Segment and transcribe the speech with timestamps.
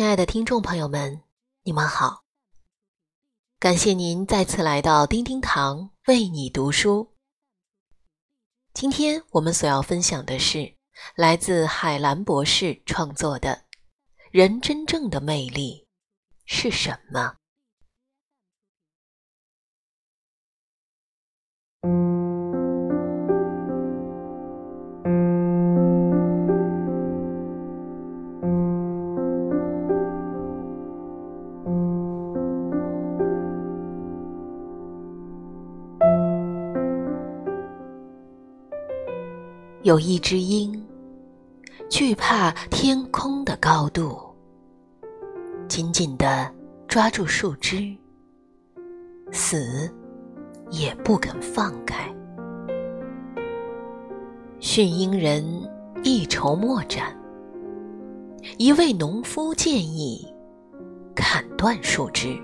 [0.00, 1.24] 亲爱的听众朋友们，
[1.62, 2.24] 你们好！
[3.58, 7.14] 感谢您再次来到丁丁堂为你读书。
[8.72, 10.74] 今天我们所要分享的是
[11.16, 13.50] 来自海兰博士创作的
[14.32, 15.86] 《人真正的魅力
[16.46, 17.36] 是什么》。
[39.82, 40.70] 有一只鹰，
[41.88, 44.14] 惧怕天空的高度，
[45.68, 46.52] 紧紧地
[46.86, 47.96] 抓住树枝，
[49.32, 49.90] 死
[50.70, 52.14] 也不肯放开。
[54.58, 55.42] 驯鹰人
[56.04, 57.18] 一筹莫展，
[58.58, 60.30] 一位农夫建议
[61.14, 62.38] 砍断树枝。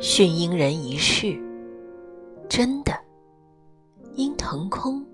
[0.00, 1.36] 驯鹰人一试，
[2.48, 2.92] 真的，
[4.14, 5.04] 鹰腾空。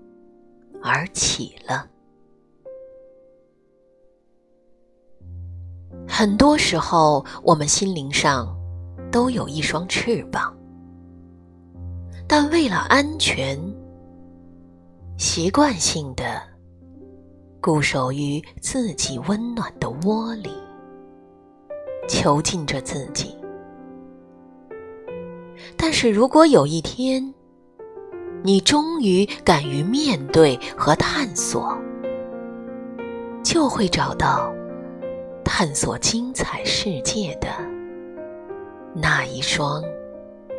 [0.81, 1.87] 而起了。
[6.07, 8.57] 很多时候，我们心灵上
[9.11, 10.55] 都有一双翅膀，
[12.27, 13.59] 但为了安全，
[15.17, 16.41] 习惯性的
[17.61, 20.51] 固守于自己温暖的窝里，
[22.07, 23.35] 囚禁着自己。
[25.75, 27.33] 但是如果有一天，
[28.47, 31.77] 你终于敢于面对和探索，
[33.43, 34.53] 就会找到
[35.43, 37.49] 探索精彩世界的
[38.95, 39.83] 那一双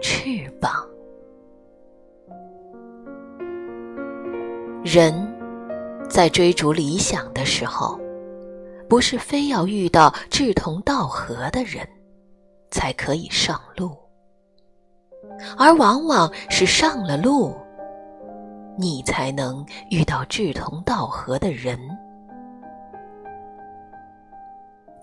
[0.02, 0.20] 翅
[0.60, 0.86] 膀。
[4.84, 5.14] 人
[6.10, 7.98] 在追逐理想的时候，
[8.86, 11.88] 不是非要遇到志同道合的人
[12.70, 13.96] 才可以上路，
[15.56, 17.56] 而往往是上了路。
[18.78, 21.76] 你才能遇到志同道合的人。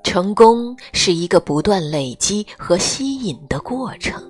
[0.02, 4.24] 成功是一个不断累积和吸引的过程。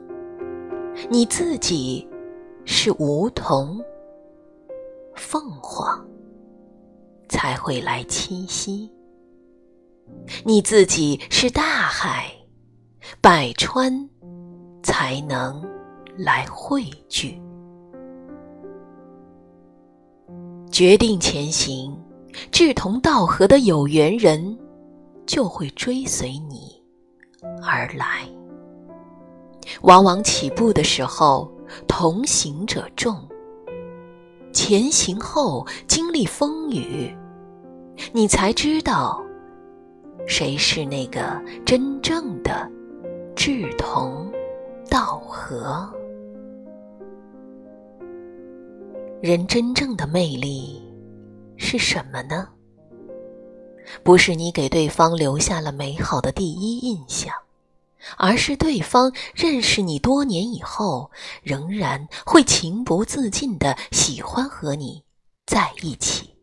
[1.09, 2.07] 你自己
[2.66, 3.79] 是梧桐、
[5.13, 6.03] 凤凰，
[7.29, 8.89] 才会来栖息；
[10.44, 12.31] 你自己是大海、
[13.22, 14.09] 百川，
[14.81, 15.62] 才能
[16.17, 17.39] 来汇聚。
[20.75, 21.97] 决定前行，
[22.52, 24.59] 志同道合的有缘人
[25.25, 26.69] 就会追随你
[27.63, 28.28] 而来。
[29.84, 31.50] 往往起步的时候，
[31.88, 33.16] 同行者众；
[34.52, 37.16] 前行后，经历风雨，
[38.12, 39.24] 你才知道
[40.28, 42.69] 谁是那个真正的
[43.34, 44.30] 志同
[44.90, 45.90] 道合。
[49.21, 50.83] 人真正的魅力
[51.57, 52.47] 是什么呢？
[54.03, 57.33] 不是你给对方留下了美好的第一印象，
[58.17, 61.09] 而是对方认识你多年以后，
[61.41, 65.01] 仍然会情不自禁的喜欢和你
[65.45, 66.35] 在一起。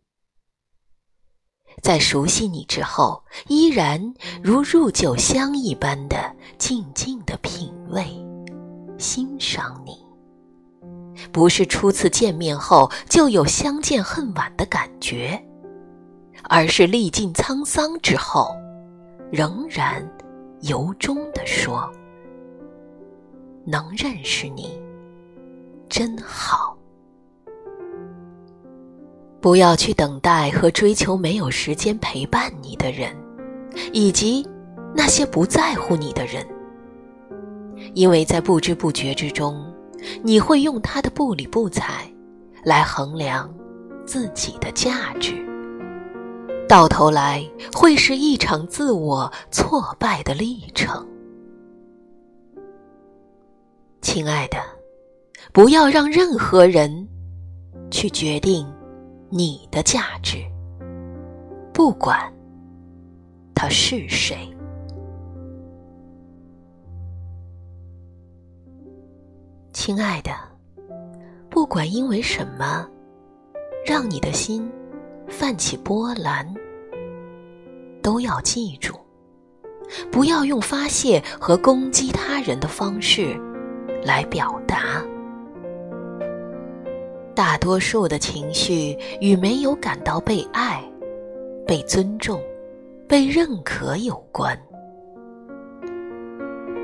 [1.82, 8.06] 在熟悉你之后，依然如入酒香一般的静静的品味、
[8.98, 10.11] 欣赏你。
[11.30, 15.40] 不是初次见面后就有相见恨晚的感觉，
[16.48, 18.56] 而是历尽沧桑之后，
[19.30, 20.04] 仍然
[20.62, 21.88] 由衷的说
[23.64, 24.80] ：“能认识你，
[25.88, 26.76] 真好。”
[29.40, 33.14] 不要去等待和追求没有时间陪伴你的人，
[33.92, 34.46] 以及
[34.94, 36.46] 那些不在乎你的人，
[37.94, 39.71] 因为在不知不觉之中。
[40.22, 42.10] 你会用他的不理不睬
[42.64, 43.52] 来衡量
[44.06, 45.34] 自己的价值，
[46.68, 51.06] 到头来会是一场自我挫败的历程。
[54.00, 54.58] 亲爱的，
[55.52, 57.08] 不要让任何人
[57.90, 58.66] 去决定
[59.30, 60.38] 你的价值，
[61.72, 62.32] 不管
[63.54, 64.51] 他是谁。
[69.84, 70.30] 亲爱的，
[71.50, 72.88] 不管因为什么，
[73.84, 74.70] 让你的心
[75.26, 76.46] 泛起波澜，
[78.00, 78.94] 都要记住，
[80.08, 83.36] 不要用发泄和攻击他人的方式
[84.04, 85.02] 来表达。
[87.34, 90.80] 大多数的情绪与没有感到被爱、
[91.66, 92.40] 被尊重、
[93.08, 94.56] 被认可有关。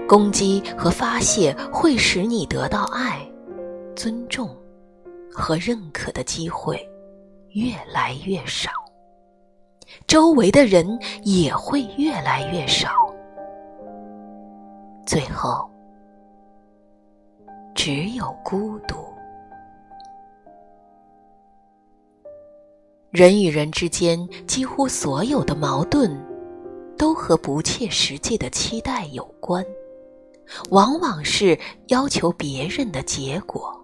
[0.08, 3.20] 攻击和发泄会使你得到爱、
[3.94, 4.48] 尊重
[5.30, 6.80] 和认可的机会
[7.50, 8.70] 越来越少，
[10.06, 12.88] 周围的人也会越来越少，
[15.04, 15.68] 最后
[17.74, 18.96] 只有孤独。
[23.10, 26.10] 人与人之间几乎所有的矛盾，
[26.96, 29.62] 都和不切实际的期待有关。
[30.70, 31.58] 往往是
[31.88, 33.74] 要求别人的结果。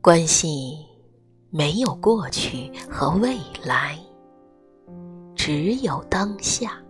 [0.00, 0.76] 关系
[1.50, 3.98] 没有过去和未来，
[5.34, 6.80] 只有当下。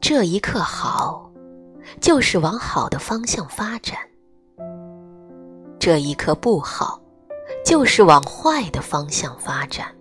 [0.00, 1.30] 这一刻好，
[2.00, 3.96] 就是往好的方向发展；
[5.78, 7.00] 这一刻不好，
[7.64, 9.94] 就是往坏的方向发展。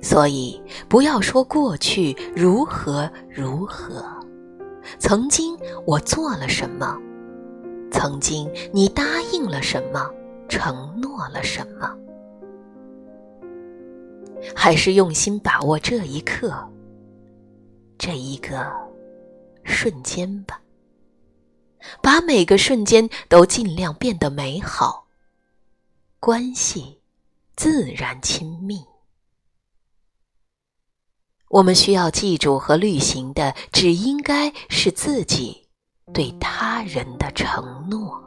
[0.00, 4.04] 所以，不要说过去如何如何，
[4.98, 6.96] 曾经我做了什么，
[7.90, 9.02] 曾经你答
[9.32, 10.08] 应了什么，
[10.48, 11.96] 承诺了什么，
[14.54, 16.54] 还是用心把握这一刻，
[17.98, 18.72] 这一个
[19.64, 20.60] 瞬间吧，
[22.00, 25.06] 把每个瞬间都尽量变得美好，
[26.20, 27.00] 关系
[27.56, 28.84] 自然亲密。
[31.50, 35.56] 我们需要记住和履行的，只应该是自己
[36.12, 38.22] 对他人的承诺。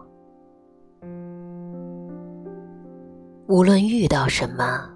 [3.48, 4.90] 无论遇到什么，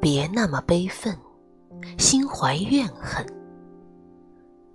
[0.00, 1.16] 别那么悲愤，
[1.96, 3.24] 心怀怨恨。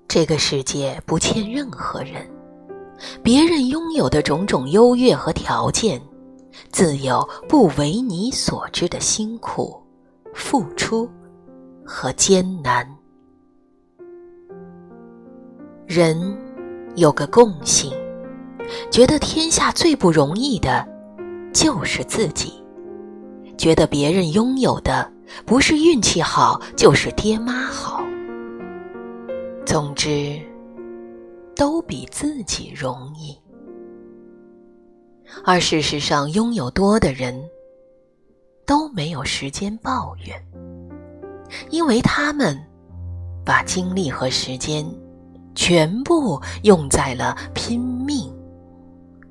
[0.07, 2.28] 这个世界不欠任何人，
[3.22, 6.02] 别人拥有的种种优越和条件，
[6.72, 9.80] 自有不为你所知的辛苦
[10.34, 11.07] 付出。
[11.91, 12.88] 和艰难，
[15.88, 16.38] 人
[16.95, 17.91] 有个共性，
[18.91, 20.88] 觉得天下最不容易的，
[21.51, 22.63] 就是自己；
[23.57, 25.12] 觉得别人拥有的，
[25.47, 28.03] 不是运气好，就是爹妈好。
[29.65, 30.39] 总之，
[31.56, 33.35] 都比自己容易。
[35.44, 37.44] 而事实上，拥有多的人，
[38.63, 40.39] 都没有时间抱怨。
[41.69, 42.57] 因为他们
[43.46, 44.86] 把精力和时间
[45.56, 48.31] 全部用在了拼命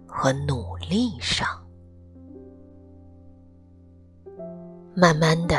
[0.06, 1.46] 和努力上，
[4.94, 5.56] 慢慢的，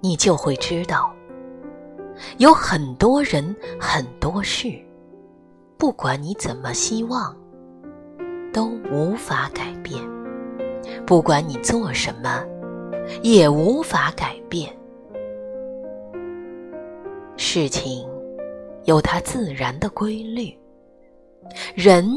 [0.00, 1.12] 你就会知道，
[2.38, 4.78] 有很多人、很多事，
[5.78, 7.34] 不管你怎么希望，
[8.52, 10.02] 都无法改变；
[11.06, 12.44] 不管你做什么，
[13.22, 14.70] 也无法改变。
[17.52, 18.08] 事情
[18.84, 20.56] 有它自然的规律，
[21.74, 22.08] 人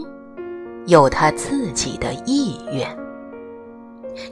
[0.86, 2.88] 有他自己的意愿。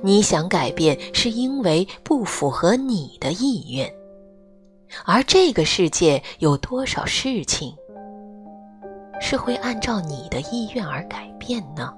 [0.03, 3.92] 你想改变，是因为不符合你的意愿。
[5.03, 7.75] 而这个世界有多少事情
[9.19, 11.92] 是会按照你的意愿而改变呢？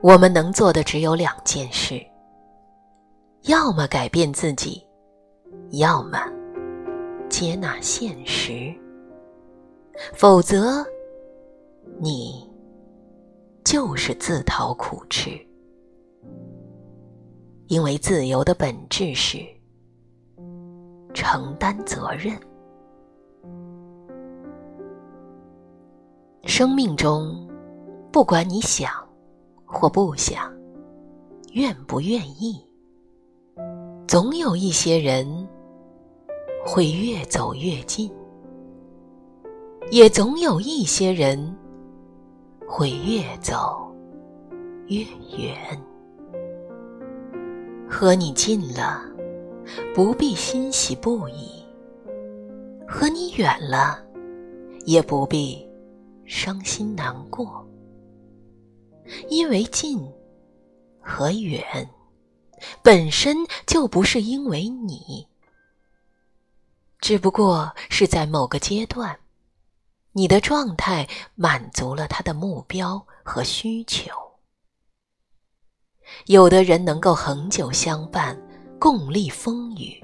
[0.00, 2.00] 我们能做的只有两件事：
[3.46, 4.86] 要么改变自己。
[5.70, 6.18] 要么
[7.28, 8.74] 接纳现实，
[10.14, 10.84] 否则
[11.98, 12.48] 你
[13.64, 15.30] 就是自讨苦吃。
[17.66, 19.38] 因为自由的本质是
[21.12, 22.34] 承担责任。
[26.44, 27.46] 生命中，
[28.10, 28.90] 不管你想
[29.66, 30.50] 或不想，
[31.52, 32.64] 愿不愿意。
[34.06, 35.47] 总有一些人
[36.64, 38.10] 会越走越近，
[39.90, 41.56] 也总有一些人
[42.66, 43.90] 会越走
[44.88, 45.02] 越
[45.38, 45.56] 远。
[47.88, 49.02] 和你近了，
[49.94, 51.64] 不必欣喜不已；
[52.86, 53.98] 和你远了，
[54.84, 55.66] 也不必
[56.26, 57.66] 伤心难过。
[59.28, 59.98] 因为近
[61.00, 61.62] 和远。
[62.82, 63.36] 本身
[63.68, 65.27] 就不是因为你，
[67.00, 69.16] 只不过是在某个阶段
[70.12, 74.10] 你的状态满足了他的目标和需求。
[76.26, 78.36] 有的人能够恒久相伴
[78.78, 80.02] 共历风雨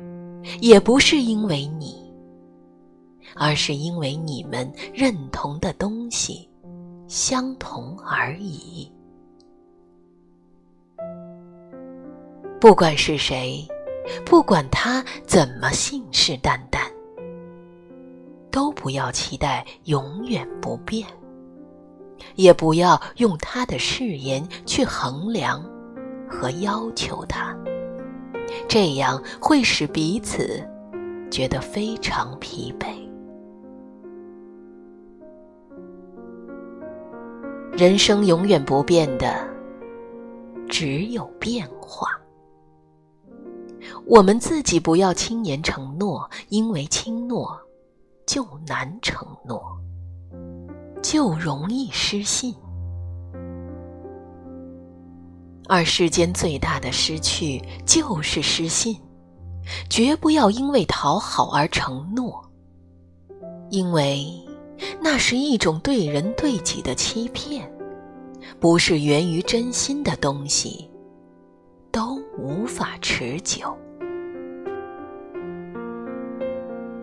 [0.60, 2.04] 也不是因为你
[3.34, 6.48] 而是因为你们认同的东西
[7.08, 8.90] 相同而已。
[12.60, 13.66] 不管是谁
[14.24, 16.80] 不管他怎么信誓旦旦，
[18.50, 21.06] 都不要期待永远不变，
[22.34, 25.64] 也不要用他的誓言去衡量
[26.28, 27.56] 和要求他，
[28.68, 30.62] 这样会使彼此
[31.30, 32.86] 觉得非常疲惫。
[37.72, 39.34] 人生永远不变的，
[40.68, 42.08] 只有变化。
[44.06, 47.58] 我们自己不要轻言承诺，因为轻诺
[48.26, 49.62] 就难承诺，
[51.02, 52.54] 就容易失信。
[55.66, 59.00] 而世间最大的失去就是失信，
[59.88, 62.44] 绝不要因为讨好而承诺，
[63.70, 64.40] 因为。
[65.00, 67.72] 那是一种对人对己的欺骗，
[68.58, 70.90] 不是源于真心的东西，
[71.92, 73.74] 都无法持久。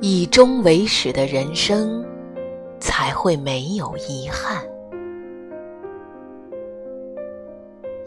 [0.03, 2.03] 以终为始的人生，
[2.79, 4.65] 才会没有遗憾。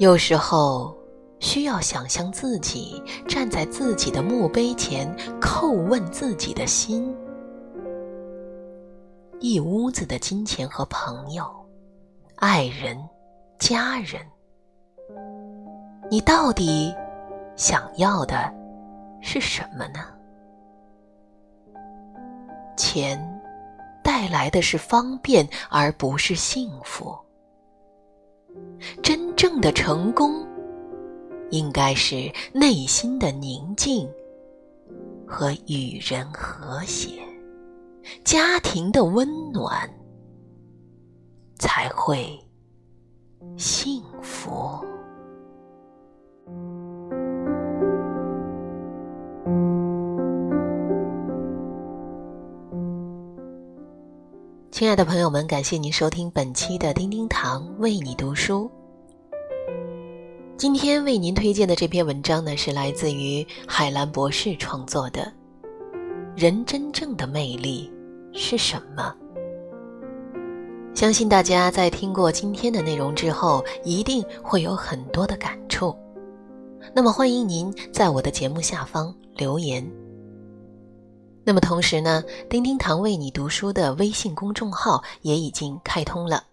[0.00, 0.92] 有时候，
[1.38, 5.08] 需要想象自己站在自己的墓碑前，
[5.40, 7.14] 叩问自己的心。
[9.38, 11.44] 一屋子的金钱和朋友、
[12.34, 12.98] 爱人、
[13.56, 14.20] 家人，
[16.10, 16.92] 你到底
[17.54, 18.52] 想要的
[19.20, 20.00] 是什么呢？
[22.76, 23.18] 钱
[24.02, 27.16] 带来的是方便，而不是幸福。
[29.02, 30.46] 真正的成功，
[31.50, 34.08] 应该是内心的宁静
[35.26, 37.20] 和与人和谐。
[38.22, 39.90] 家庭的温暖
[41.58, 42.38] 才会
[43.56, 44.84] 幸福。
[54.84, 58.70] 亲爱的朋友们，感谢您收听本期的叮叮堂为你读书。
[60.58, 65.32] 今天为您推荐的这篇文章呢，是来自于海兰博士创作的。
[66.36, 67.90] 人真正的魅力
[68.34, 69.10] 是什么？
[70.94, 75.96] 相信大家在听过今天的内容之后，一定会有很多的感触。
[76.94, 79.82] 那么，欢迎您在我的节目下方留言。
[81.44, 86.44] 那么，同时呢，丁丁堂为你读书的微信公众号也已经开通了，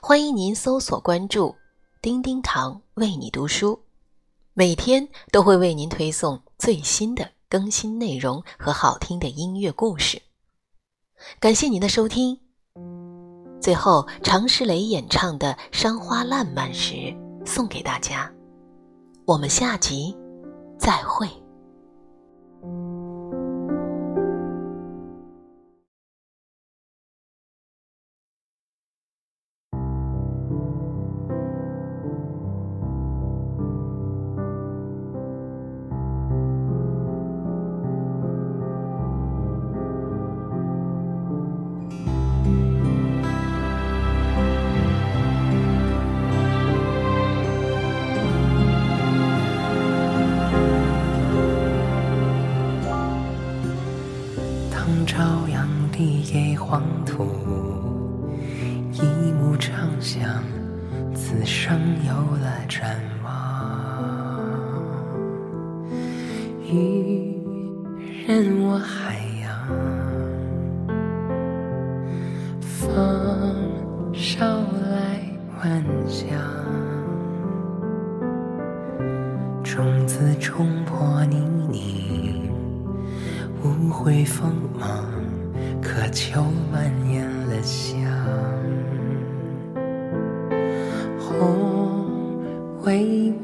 [0.00, 1.54] 欢迎您搜索关注
[2.02, 3.80] “丁丁堂为你读书”，
[4.52, 7.30] 每天都会为您推送最新的。
[7.46, 10.20] 更新内容和好听的音乐故事，
[11.38, 12.36] 感谢您的收听。
[13.60, 16.94] 最后，常石磊演唱的《山花烂漫时》
[17.46, 18.28] 送给大家。
[19.24, 20.16] 我们下集
[20.76, 21.43] 再会。
[60.04, 60.44] 想，
[61.14, 63.32] 此生有了展望。
[66.70, 67.40] 渔
[68.26, 69.23] 人我还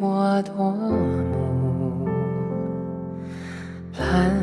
[0.02, 2.08] 我夺目，
[3.98, 4.34] 蓝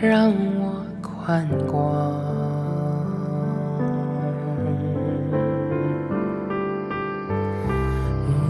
[0.00, 1.80] 让我宽广。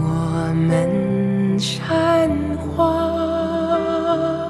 [0.01, 4.49] 我们山花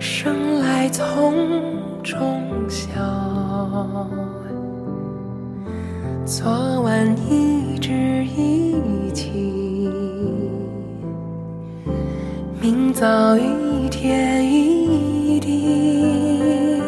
[0.00, 1.78] 生来丛。
[2.02, 2.88] 中笑，
[6.24, 7.59] 昨晚一
[13.00, 16.82] 早一天一地，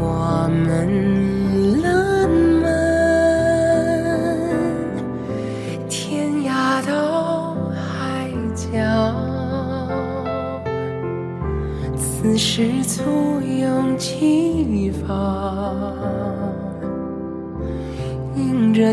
[0.00, 2.28] 我们浪
[2.60, 2.66] 漫，
[5.88, 8.66] 天涯到海角，
[11.96, 15.94] 此时簇拥几方，
[18.34, 18.92] 迎着。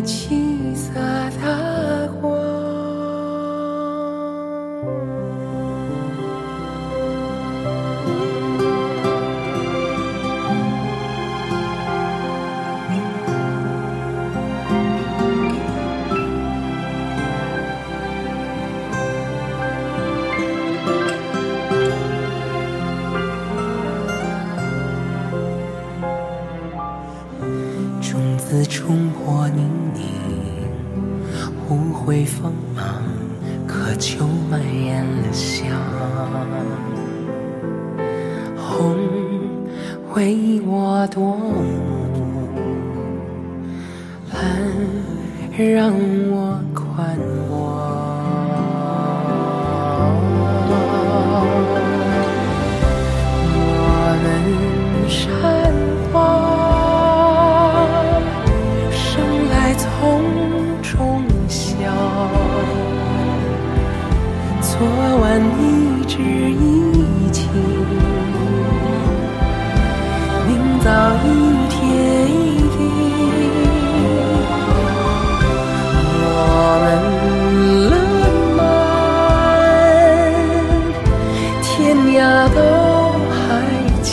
[45.58, 45.94] 让
[46.30, 47.95] 我宽广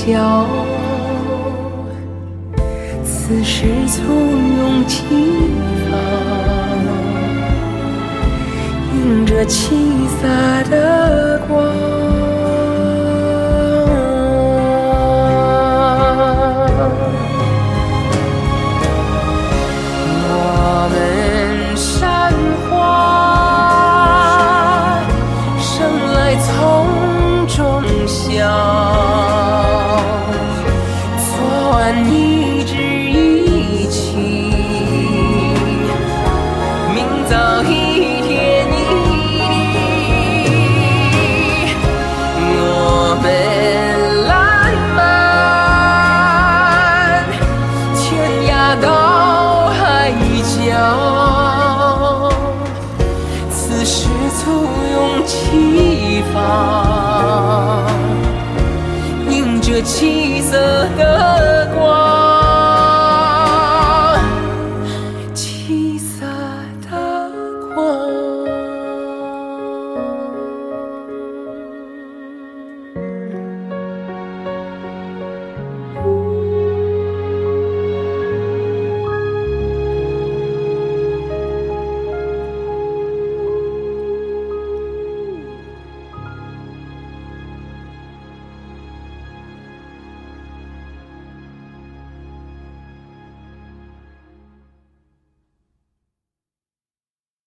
[0.04, 0.44] 笑，
[3.04, 5.04] 此时簇拥起，
[8.96, 9.76] 映着七
[10.20, 10.26] 色
[10.68, 12.21] 的光。